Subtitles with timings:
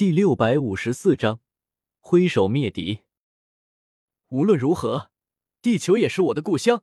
[0.00, 1.40] 第六百五十四章，
[2.00, 3.00] 挥手灭敌。
[4.28, 5.10] 无论如何，
[5.60, 6.82] 地球也是我的故乡。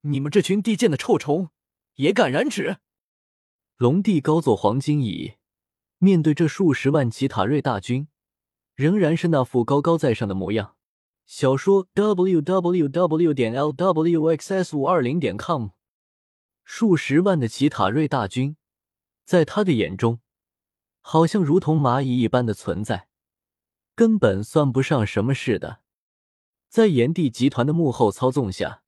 [0.00, 1.50] 你们这群地贱的臭虫，
[1.96, 2.78] 也敢染指？
[3.76, 5.34] 龙帝高坐黄金椅，
[5.98, 8.08] 面对这数十万奇塔瑞大军，
[8.74, 10.76] 仍然是那副高高在上的模样。
[11.26, 15.72] 小说 w w w 点 l w x s 五二零点 com，
[16.64, 18.56] 数十万的奇塔瑞大军，
[19.26, 20.20] 在他的眼中。
[21.08, 23.06] 好像如同蚂蚁一般的存在，
[23.94, 25.80] 根本算不上什么似的。
[26.68, 28.82] 在炎帝集团的幕后操纵下，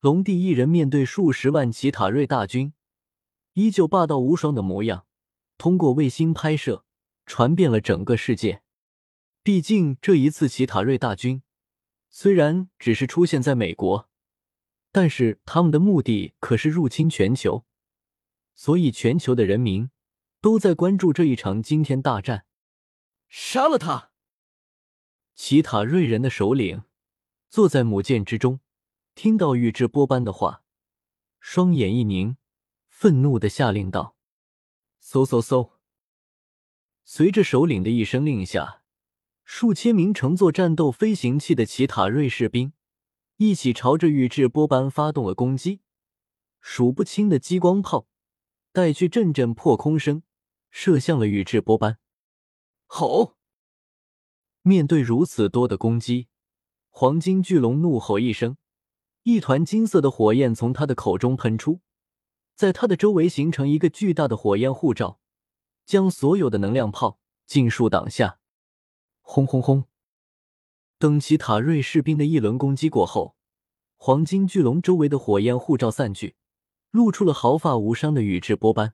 [0.00, 2.72] 龙帝一人面对数十万奇塔瑞大军，
[3.52, 5.06] 依旧霸道无双的模样。
[5.56, 6.84] 通过卫星拍摄，
[7.26, 8.62] 传遍了整个世界。
[9.44, 11.44] 毕竟这一次奇塔瑞大军
[12.10, 14.08] 虽然只是出现在美国，
[14.90, 17.64] 但是他们的目的可是入侵全球，
[18.56, 19.88] 所以全球的人民。
[20.46, 22.46] 都在关注这一场惊天大战，
[23.28, 24.12] 杀了他！
[25.34, 26.84] 奇塔瑞人的首领
[27.48, 28.60] 坐在母舰之中，
[29.16, 30.62] 听到宇智波斑的话，
[31.40, 32.36] 双眼一凝，
[32.86, 34.14] 愤怒的下令道
[35.02, 35.72] ：“嗖嗖嗖！”
[37.04, 38.84] 随着首领的一声令下，
[39.42, 42.72] 数千名乘坐战斗飞行器的奇塔瑞士兵
[43.38, 45.80] 一起朝着宇智波斑发动了攻击，
[46.60, 48.06] 数不清的激光炮
[48.70, 50.22] 带去阵阵破空声。
[50.78, 51.96] 射向了宇智波斑，
[52.84, 53.38] 吼！
[54.60, 56.28] 面对如此多的攻击，
[56.90, 58.58] 黄金巨龙怒吼一声，
[59.22, 61.80] 一团金色的火焰从他的口中喷出，
[62.54, 65.18] 在他的周围形成一个巨大的火焰护罩，
[65.86, 68.38] 将所有的能量炮尽数挡下。
[69.22, 69.86] 轰轰轰！
[70.98, 73.34] 等其塔瑞士兵的一轮攻击过后，
[73.96, 76.36] 黄金巨龙周围的火焰护罩散去，
[76.90, 78.92] 露出了毫发无伤的宇智波斑。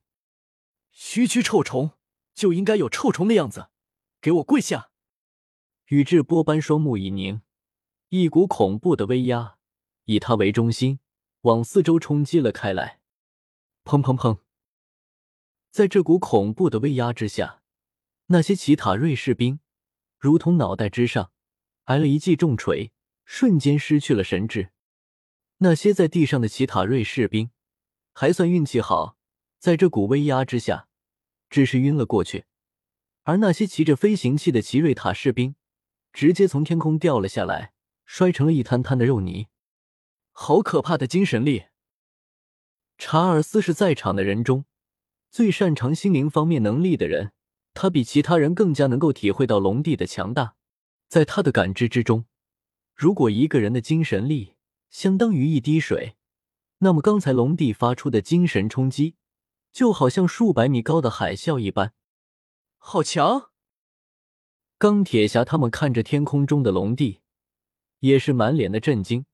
[0.93, 1.93] 区区臭虫
[2.35, 3.71] 就应该有臭虫的样子，
[4.21, 4.91] 给我跪下！
[5.87, 7.43] 宇智波斑双目一凝，
[8.11, 9.57] 一股恐怖的威压
[10.05, 11.01] 以他为中心
[11.43, 13.01] 往四周冲击了开来。
[13.85, 14.39] 砰砰砰！
[15.70, 17.63] 在这股恐怖的威压之下，
[18.27, 19.61] 那些奇塔瑞士兵
[20.19, 21.33] 如同脑袋之上
[21.85, 22.92] 挨了一记重锤，
[23.24, 24.73] 瞬间失去了神智。
[25.59, 27.51] 那些在地上的奇塔瑞士兵
[28.13, 29.17] 还算运气好。
[29.62, 30.89] 在这股威压之下，
[31.48, 32.46] 只是晕了过去，
[33.23, 35.55] 而那些骑着飞行器的奇瑞塔士兵，
[36.12, 37.73] 直接从天空掉了下来，
[38.05, 39.46] 摔成了一滩滩的肉泥。
[40.33, 41.67] 好可怕的精神力！
[42.98, 44.64] 查尔斯是在场的人中
[45.30, 47.30] 最擅长心灵方面能力的人，
[47.73, 50.56] 他比其他人更加能够体会到龙帝的强大。
[51.06, 52.24] 在他的感知之中，
[52.96, 54.56] 如果一个人的精神力
[54.90, 56.17] 相当于一滴水，
[56.79, 59.14] 那么刚才龙帝发出的精神冲击。
[59.73, 61.95] 就好像数百米高的海啸一般，
[62.77, 63.51] 好强！
[64.77, 67.23] 钢铁侠他们看着天空中的龙帝，
[68.01, 69.25] 也是满脸的震惊。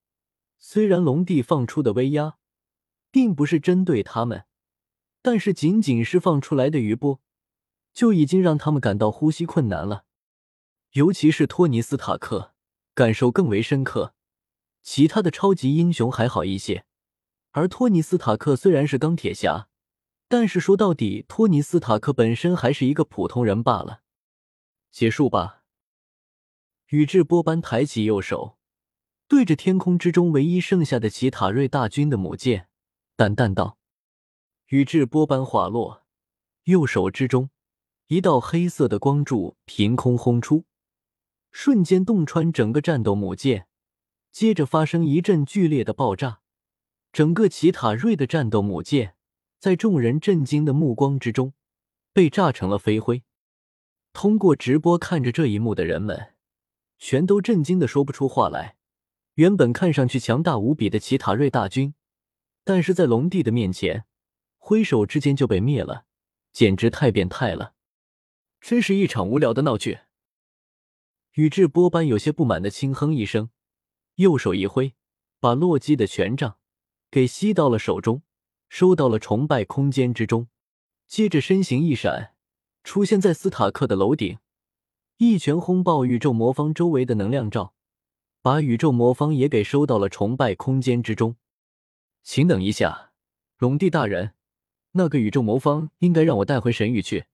[0.58, 2.36] 虽然龙帝放出的威压
[3.10, 4.44] 并不是针对他们，
[5.22, 7.20] 但是仅仅是放出来的余波，
[7.92, 10.04] 就已经让他们感到呼吸困难了。
[10.92, 12.54] 尤其是托尼斯塔克，
[12.94, 14.14] 感受更为深刻。
[14.82, 16.84] 其他的超级英雄还好一些，
[17.50, 19.68] 而托尼斯塔克虽然是钢铁侠。
[20.28, 24.02] 但是说到底，托尼斯塔克本身还是一个普通人罢了。
[24.90, 25.62] 结束吧。
[26.88, 28.58] 宇智波斑抬起右手，
[29.26, 32.68] 对着天空之中唯一剩下的奇塔瑞大军的母舰，
[33.16, 33.78] 淡淡道
[34.68, 36.04] ：“宇智波斑滑落，
[36.64, 37.50] 右手之中
[38.06, 40.64] 一道黑色的光柱凭空轰出，
[41.50, 43.66] 瞬间洞穿整个战斗母舰，
[44.32, 46.40] 接着发生一阵剧烈的爆炸，
[47.12, 49.14] 整个奇塔瑞的战斗母舰。”
[49.58, 51.52] 在众人震惊的目光之中，
[52.12, 53.24] 被炸成了飞灰。
[54.12, 56.34] 通过直播看着这一幕的人们，
[56.98, 58.76] 全都震惊的说不出话来。
[59.34, 61.94] 原本看上去强大无比的奇塔瑞大军，
[62.64, 64.04] 但是在龙帝的面前，
[64.56, 66.06] 挥手之间就被灭了，
[66.52, 67.74] 简直太变态了！
[68.60, 70.00] 真是一场无聊的闹剧。
[71.34, 73.50] 宇智波斑有些不满的轻哼一声，
[74.16, 74.94] 右手一挥，
[75.38, 76.58] 把洛基的权杖
[77.10, 78.22] 给吸到了手中。
[78.68, 80.48] 收到了崇拜空间之中，
[81.06, 82.34] 接着身形一闪，
[82.84, 84.38] 出现在斯塔克的楼顶，
[85.16, 87.74] 一拳轰爆宇宙魔方周围的能量罩，
[88.42, 91.36] 把宇宙魔方也给收到了崇拜空间之中。
[92.22, 93.12] 请等一下，
[93.58, 94.34] 龙帝大人，
[94.92, 97.24] 那个宇宙魔方应该让我带回神域去。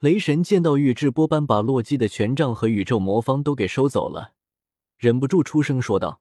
[0.00, 4.34] 雷神见到宇智波斑把洛基的权杖和宇宙魔方都给收走了，
[4.98, 6.20] 忍不住出声说道。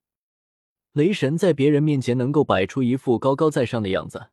[0.93, 4.29] 雷神在别人面前能够摆出一副高高在上的样子，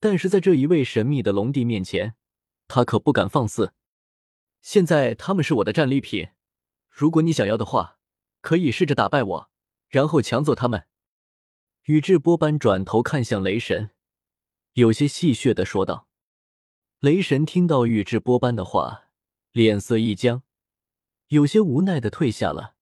[0.00, 2.16] 但是在这一位神秘的龙帝面前，
[2.66, 3.74] 他可不敢放肆。
[4.60, 6.30] 现在他们是我的战利品，
[6.90, 7.98] 如果你想要的话，
[8.40, 9.50] 可以试着打败我，
[9.88, 10.88] 然后抢走他们。
[11.84, 13.90] 宇智波斑转头看向雷神，
[14.72, 16.08] 有些戏谑的说道。
[16.98, 19.04] 雷神听到宇智波斑的话，
[19.52, 20.42] 脸色一僵，
[21.28, 22.73] 有些无奈的退下了。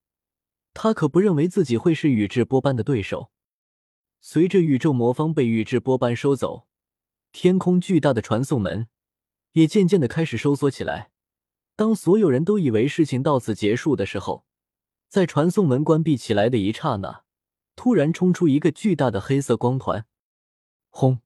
[0.74, 3.30] 他可不认为自己会是宇智波斑的对手。
[4.20, 6.66] 随着宇宙魔方被宇智波斑收走，
[7.32, 8.88] 天空巨大的传送门
[9.52, 11.10] 也渐渐的开始收缩起来。
[11.74, 14.44] 当所有人都以为事情到此结束的时候，
[15.08, 17.24] 在传送门关闭起来的一刹那，
[17.74, 20.06] 突然冲出一个巨大的黑色光团，
[20.90, 21.20] 轰！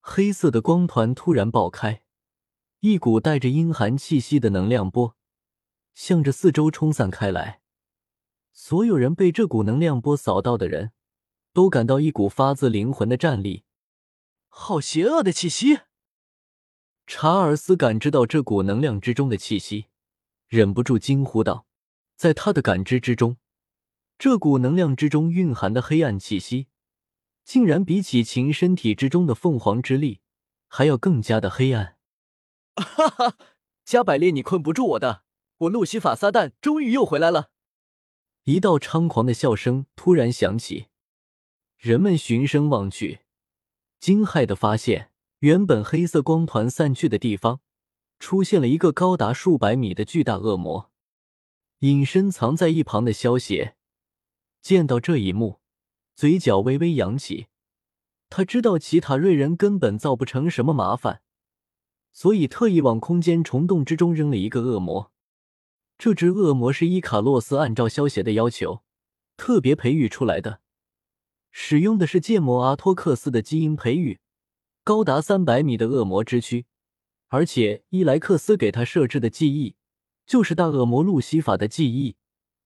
[0.00, 2.02] 黑色的光团突然爆开，
[2.80, 5.14] 一股带着阴寒气息的能量波
[5.94, 7.60] 向着四周冲散开来。
[8.60, 10.90] 所有人被这股能量波扫到的人，
[11.52, 13.62] 都感到一股发自灵魂的战栗。
[14.48, 15.78] 好邪恶的气息！
[17.06, 19.86] 查尔斯感知到这股能量之中的气息，
[20.48, 21.66] 忍不住惊呼道
[22.18, 23.36] ：“在他的感知之中，
[24.18, 26.66] 这股能量之中蕴含的黑暗气息，
[27.44, 30.18] 竟然比起秦身体之中的凤凰之力
[30.66, 31.96] 还要更加的黑暗。
[32.74, 33.36] ”哈哈，
[33.84, 35.22] 加百列，你困不住我的！
[35.58, 37.50] 我路西法撒旦终于又回来了！
[38.48, 40.86] 一道猖狂的笑声突然响起，
[41.76, 43.18] 人们循声望去，
[44.00, 45.10] 惊骇的发现，
[45.40, 47.60] 原本黑色光团散去的地方，
[48.18, 50.90] 出现了一个高达数百米的巨大恶魔。
[51.80, 53.76] 隐身藏在一旁的萧邪
[54.62, 55.60] 见到这一幕，
[56.16, 57.48] 嘴角微微扬起。
[58.30, 61.20] 他知道奇塔瑞人根本造不成什么麻烦，
[62.12, 65.12] 所以特意往空间虫洞之中扔了一个恶魔。
[65.98, 68.84] 这只恶魔是伊卡洛斯按照萧协的要求
[69.36, 70.60] 特别培育出来的，
[71.50, 74.20] 使用的是剑魔阿托克斯的基因培育，
[74.84, 76.66] 高达三百米的恶魔之躯，
[77.26, 79.74] 而且伊莱克斯给他设置的记忆
[80.24, 82.14] 就是大恶魔路西法的记忆，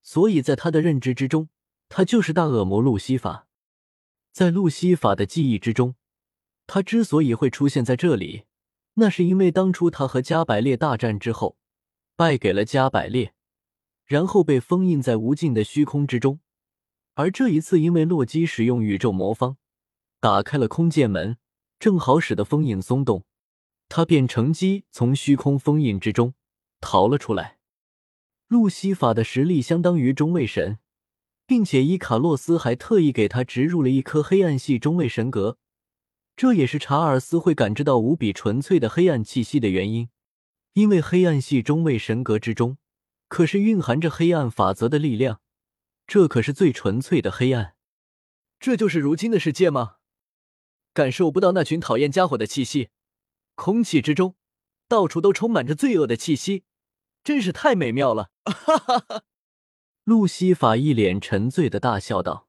[0.02, 1.48] 所以在他的认知之中，
[1.88, 3.46] 他就是大恶魔路西法。
[4.30, 5.94] 在路西法的记忆之中，
[6.66, 8.44] 他之所以会出现在这里，
[8.94, 11.56] 那是因为当初他和加百列大战之后。
[12.16, 13.34] 败给了加百列，
[14.04, 16.40] 然后被封印在无尽的虚空之中。
[17.14, 19.56] 而这一次，因为洛基使用宇宙魔方
[20.20, 21.36] 打开了空间门，
[21.78, 23.24] 正好使得封印松动，
[23.88, 26.34] 他便乘机从虚空封印之中
[26.80, 27.58] 逃了出来。
[28.48, 30.78] 路西法的实力相当于中位神，
[31.46, 35.58] 并且伊卡洛斯还特意给他植入了一颗黑暗系中位神格，
[36.36, 40.08] 这也是查尔斯会感知到无比纯粹的黑暗气息的原因。
[40.74, 42.78] 因为黑暗系中位神格之中，
[43.28, 45.40] 可是蕴含着黑暗法则的力量，
[46.06, 47.74] 这可是最纯粹的黑暗。
[48.58, 49.96] 这就是如今的世界吗？
[50.94, 52.90] 感受不到那群讨厌家伙的气息，
[53.54, 54.36] 空气之中
[54.88, 56.64] 到处都充满着罪恶的气息，
[57.24, 58.30] 真是太美妙了！
[58.44, 59.22] 哈哈哈！
[60.04, 62.48] 路西法一脸沉醉的大笑道。